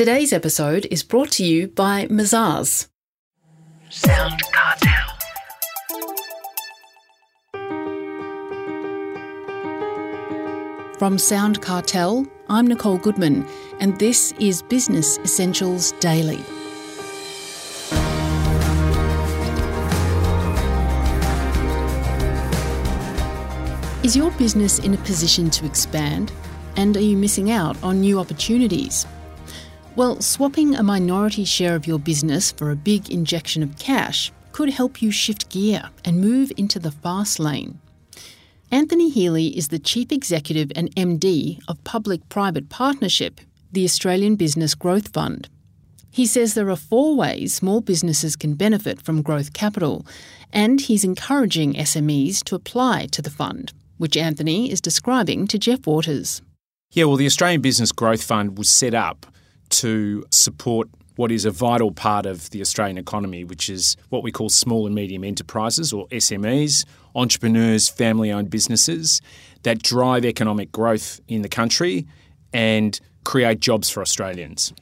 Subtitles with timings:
[0.00, 2.88] Today's episode is brought to you by Mazars.
[3.90, 5.18] Sound Cartel.
[10.98, 13.46] From Sound Cartel, I'm Nicole Goodman,
[13.78, 16.40] and this is Business Essentials Daily.
[24.02, 26.32] Is your business in a position to expand?
[26.76, 29.04] And are you missing out on new opportunities?
[30.00, 34.70] Well, swapping a minority share of your business for a big injection of cash could
[34.70, 37.80] help you shift gear and move into the fast lane.
[38.70, 44.74] Anthony Healy is the Chief Executive and MD of Public Private Partnership, the Australian Business
[44.74, 45.50] Growth Fund.
[46.10, 50.06] He says there are four ways small businesses can benefit from growth capital,
[50.50, 55.86] and he's encouraging SMEs to apply to the fund which Anthony is describing to Jeff
[55.86, 56.40] Waters.
[56.90, 59.26] Yeah, well, the Australian Business Growth Fund was set up
[59.70, 64.32] to support what is a vital part of the Australian economy, which is what we
[64.32, 69.20] call small and medium enterprises or SMEs, entrepreneurs, family owned businesses
[69.62, 72.06] that drive economic growth in the country
[72.52, 74.72] and create jobs for Australians.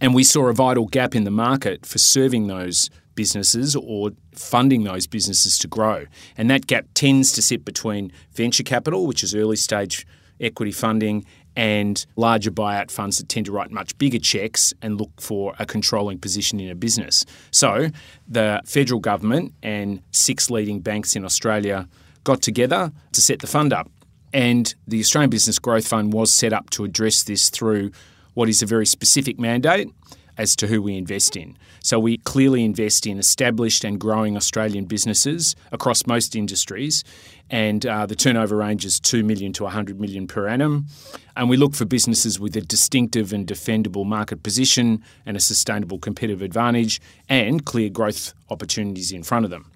[0.00, 4.84] And we saw a vital gap in the market for serving those businesses or funding
[4.84, 6.06] those businesses to grow.
[6.36, 10.06] And that gap tends to sit between venture capital, which is early stage
[10.40, 15.10] equity funding, and larger buyout funds that tend to write much bigger checks and look
[15.20, 17.24] for a controlling position in a business.
[17.50, 17.88] So
[18.28, 21.88] the federal government and six leading banks in Australia
[22.24, 23.90] got together to set the fund up.
[24.32, 27.90] And the Australian Business Growth Fund was set up to address this through
[28.34, 29.90] what is a very specific mandate
[30.40, 31.54] as to who we invest in.
[31.82, 37.04] So we clearly invest in established and growing Australian businesses across most industries,
[37.50, 40.86] and uh, the turnover range is 2 million to 100 million per annum.
[41.36, 45.98] And we look for businesses with a distinctive and defendable market position and a sustainable
[45.98, 49.70] competitive advantage and clear growth opportunities in front of them.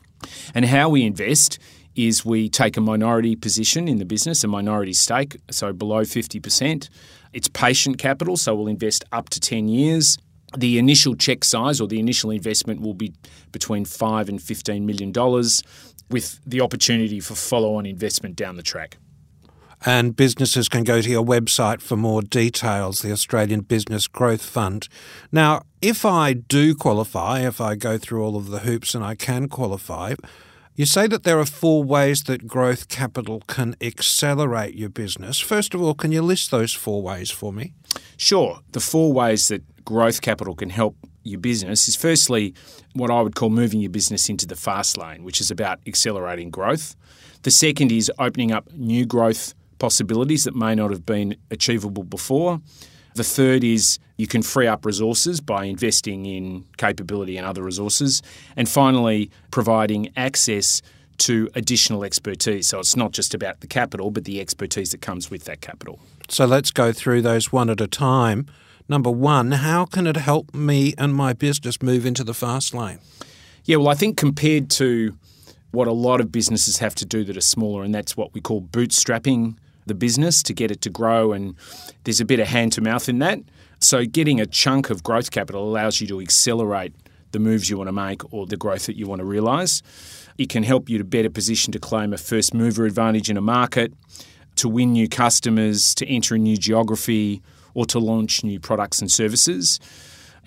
[0.55, 1.59] And how we invest
[1.95, 6.89] is we take a minority position in the business, a minority stake, so below 50%.
[7.35, 10.17] It's patient capital, so we'll invest up to 10 years
[10.57, 13.13] the initial check size or the initial investment will be
[13.53, 15.63] between five and fifteen million dollars,
[16.11, 18.99] with the opportunity for follow-on investment down the track.
[19.87, 24.89] And businesses can go to your website for more details, the Australian Business Growth Fund.
[25.31, 29.15] Now, if I do qualify, if I go through all of the hoops and I
[29.15, 30.15] can qualify,
[30.77, 35.39] you say that there are four ways that growth capital can accelerate your business.
[35.39, 37.75] First of all, can you list those four ways for me?
[38.17, 38.61] Sure.
[38.73, 42.55] The four ways that growth capital can help your business is firstly
[42.93, 46.51] what I would call moving your business into the fast lane, which is about accelerating
[46.51, 46.97] growth.
[47.43, 52.61] The second is opening up new growth possibilities that may not have been achievable before.
[53.15, 58.23] The third is you can free up resources by investing in capability and other resources.
[58.57, 60.83] And finally, providing access
[61.19, 62.67] to additional expertise.
[62.69, 66.01] So it's not just about the capital, but the expertise that comes with that capital.
[66.29, 68.47] So let's go through those one at a time.
[68.89, 72.99] Number one, how can it help me and my business move into the fast lane?
[73.65, 75.17] Yeah, well, I think compared to
[75.71, 78.41] what a lot of businesses have to do that are smaller, and that's what we
[78.41, 81.55] call bootstrapping the business to get it to grow, and
[82.05, 83.41] there's a bit of hand to mouth in that.
[83.81, 86.95] So, getting a chunk of growth capital allows you to accelerate
[87.33, 89.83] the moves you want to make or the growth that you want to realise.
[90.39, 93.41] It can help you to better position to claim a first mover advantage in a
[93.41, 93.93] market,
[94.57, 97.43] to win new customers, to enter a new geography,
[97.75, 99.81] or to launch new products and services.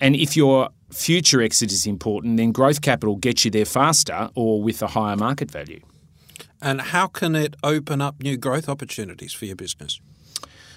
[0.00, 4.62] And if your future exit is important, then growth capital gets you there faster or
[4.62, 5.80] with a higher market value.
[6.60, 10.00] And how can it open up new growth opportunities for your business?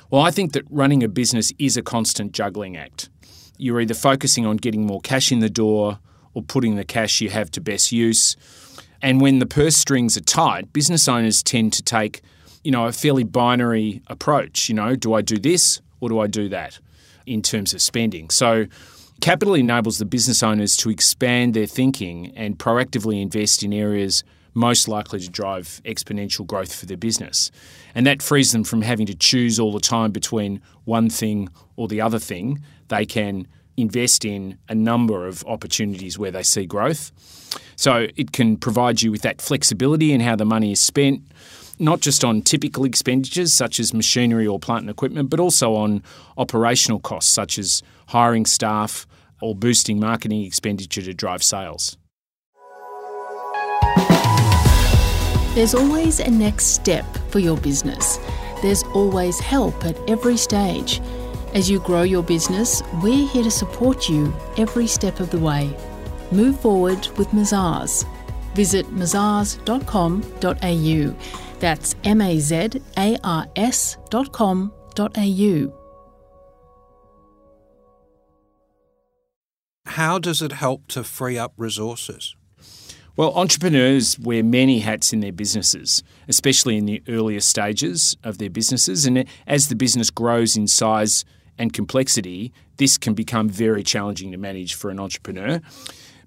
[0.09, 3.09] Well, I think that running a business is a constant juggling act.
[3.57, 5.99] You're either focusing on getting more cash in the door
[6.33, 8.35] or putting the cash you have to best use.
[9.01, 12.21] And when the purse strings are tight, business owners tend to take,
[12.63, 14.69] you know, a fairly binary approach.
[14.69, 16.79] You know, do I do this or do I do that
[17.25, 18.29] in terms of spending?
[18.29, 18.67] So,
[19.21, 24.87] capital enables the business owners to expand their thinking and proactively invest in areas most
[24.87, 27.51] likely to drive exponential growth for their business.
[27.95, 31.87] And that frees them from having to choose all the time between one thing or
[31.87, 32.61] the other thing.
[32.89, 37.11] They can invest in a number of opportunities where they see growth.
[37.75, 41.23] So it can provide you with that flexibility in how the money is spent
[41.81, 46.03] not just on typical expenditures such as machinery or plant and equipment, but also on
[46.37, 49.07] operational costs such as hiring staff
[49.41, 51.97] or boosting marketing expenditure to drive sales.
[55.53, 58.19] There's always a next step for your business.
[58.61, 61.01] There's always help at every stage.
[61.53, 65.75] As you grow your business, we're here to support you every step of the way.
[66.31, 68.05] Move forward with Mazars.
[68.55, 69.59] Visit mazars.com.au.
[71.59, 74.71] That's M A Z A R S.com.au.
[79.85, 82.37] How does it help to free up resources?
[83.22, 88.50] Well, entrepreneurs wear many hats in their businesses, especially in the earlier stages of their
[88.50, 89.06] businesses.
[89.06, 91.23] And as the business grows in size
[91.56, 95.62] and complexity, this can become very challenging to manage for an entrepreneur.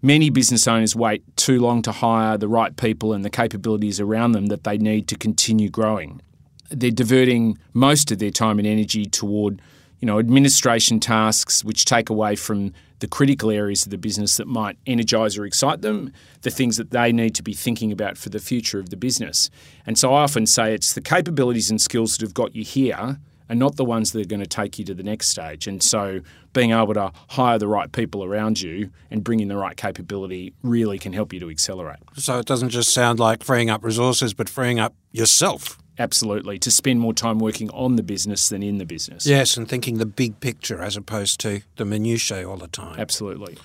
[0.03, 4.31] Many business owners wait too long to hire the right people and the capabilities around
[4.31, 6.23] them that they need to continue growing.
[6.71, 9.61] They're diverting most of their time and energy toward
[10.05, 14.47] you know, administration tasks which take away from the critical areas of the business that
[14.47, 16.13] might energise or excite them,
[16.43, 19.49] the things that they need to be thinking about for the future of the business.
[19.87, 23.19] And so I often say it's the capabilities and skills that have got you here
[23.49, 25.67] and not the ones that are going to take you to the next stage.
[25.67, 26.21] And so
[26.53, 30.53] being able to hire the right people around you and bring in the right capability
[30.63, 32.01] really can help you to accelerate.
[32.17, 35.79] So it doesn't just sound like freeing up resources, but freeing up yourself.
[35.99, 39.27] Absolutely, to spend more time working on the business than in the business.
[39.27, 42.99] Yes, and thinking the big picture as opposed to the minutiae all the time.
[42.99, 43.57] Absolutely.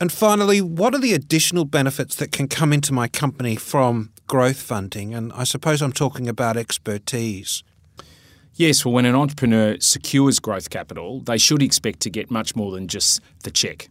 [0.00, 4.60] And finally, what are the additional benefits that can come into my company from growth
[4.60, 5.14] funding?
[5.14, 7.64] And I suppose I'm talking about expertise.
[8.54, 12.72] Yes, well, when an entrepreneur secures growth capital, they should expect to get much more
[12.72, 13.88] than just the check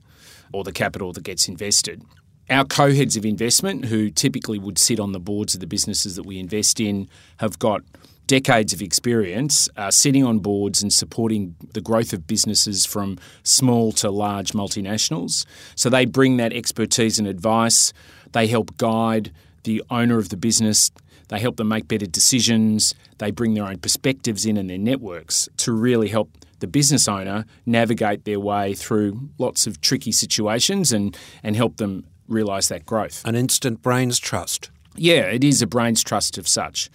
[0.53, 2.01] or the capital that gets invested
[2.49, 6.15] our co heads of investment, who typically would sit on the boards of the businesses
[6.15, 7.81] that we invest in, have got
[8.27, 13.91] decades of experience uh, sitting on boards and supporting the growth of businesses from small
[13.91, 15.45] to large multinationals.
[15.75, 17.93] So they bring that expertise and advice.
[18.31, 19.31] They help guide
[19.63, 20.91] the owner of the business.
[21.27, 22.95] They help them make better decisions.
[23.17, 27.45] They bring their own perspectives in and their networks to really help the business owner
[27.65, 33.21] navigate their way through lots of tricky situations and, and help them realise that growth.
[33.25, 34.69] An instant brains trust.
[34.95, 36.89] Yeah, it is a brains trust of such.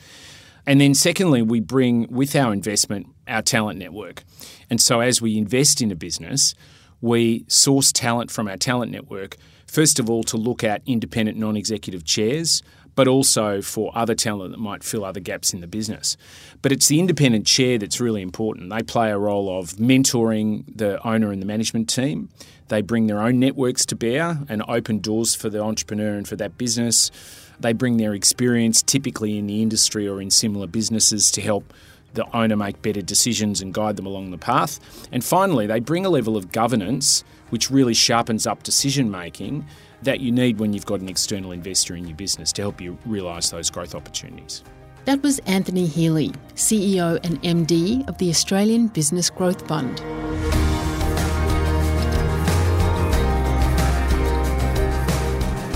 [0.66, 4.24] And then, secondly, we bring with our investment our talent network.
[4.68, 6.54] And so, as we invest in a business,
[7.00, 9.36] we source talent from our talent network,
[9.66, 12.62] first of all, to look at independent non executive chairs,
[12.94, 16.16] but also for other talent that might fill other gaps in the business.
[16.62, 18.70] But it's the independent chair that's really important.
[18.70, 22.28] They play a role of mentoring the owner and the management team.
[22.68, 26.36] They bring their own networks to bear and open doors for the entrepreneur and for
[26.36, 27.10] that business.
[27.58, 31.74] They bring their experience, typically in the industry or in similar businesses, to help
[32.14, 34.80] the owner make better decisions and guide them along the path.
[35.12, 39.66] And finally, they bring a level of governance which really sharpens up decision making
[40.02, 42.98] that you need when you've got an external investor in your business to help you
[43.06, 44.64] realise those growth opportunities.
[45.04, 49.98] That was Anthony Healy, CEO and MD of the Australian Business Growth Fund.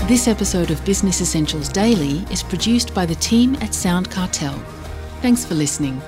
[0.07, 4.53] This episode of Business Essentials Daily is produced by the team at Sound Cartel.
[5.21, 5.99] Thanks for listening.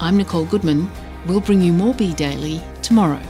[0.00, 0.90] I'm Nicole Goodman.
[1.26, 3.22] We'll bring you more Be Daily tomorrow.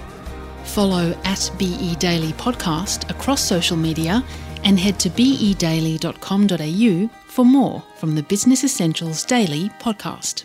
[0.65, 4.25] Follow at BE Daily Podcast across social media
[4.65, 10.45] and head to bedaily.com.au for more from the Business Essentials Daily podcast.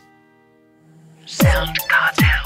[1.25, 2.45] Sound Cartel.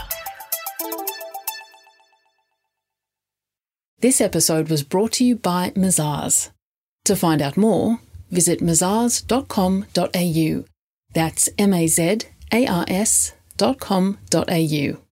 [3.99, 6.49] This episode was brought to you by Mazars.
[7.05, 7.99] To find out more,
[8.29, 10.65] visit mazars.com.au.
[11.13, 12.17] That's M A Z
[12.51, 14.97] A R S dot com dot au.